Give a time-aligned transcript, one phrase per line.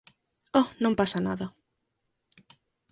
[0.59, 1.45] Oh, non pasa nada.